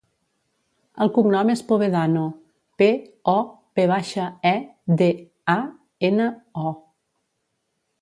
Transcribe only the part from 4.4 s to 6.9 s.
e, de, a, ena, o.